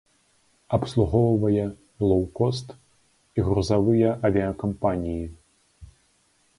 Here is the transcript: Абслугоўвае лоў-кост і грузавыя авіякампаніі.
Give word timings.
Абслугоўвае 0.77 1.65
лоў-кост 2.07 2.67
і 3.39 3.49
грузавыя 3.51 4.09
авіякампаніі. 4.31 5.25